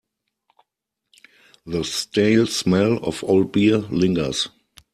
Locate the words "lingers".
3.77-4.49